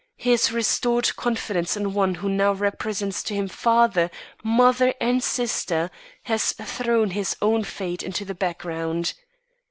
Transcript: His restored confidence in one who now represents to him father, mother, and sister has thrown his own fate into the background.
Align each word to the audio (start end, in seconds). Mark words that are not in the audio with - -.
His 0.17 0.51
restored 0.51 1.15
confidence 1.15 1.77
in 1.77 1.93
one 1.93 2.15
who 2.15 2.27
now 2.27 2.53
represents 2.53 3.21
to 3.21 3.35
him 3.35 3.47
father, 3.47 4.09
mother, 4.43 4.95
and 4.99 5.23
sister 5.23 5.91
has 6.23 6.53
thrown 6.53 7.11
his 7.11 7.35
own 7.39 7.63
fate 7.63 8.01
into 8.01 8.25
the 8.25 8.33
background. 8.33 9.13